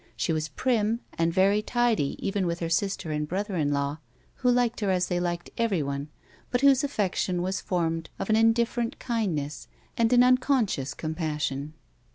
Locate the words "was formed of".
7.43-8.27